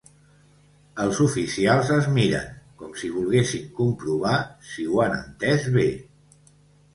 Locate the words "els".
1.01-1.19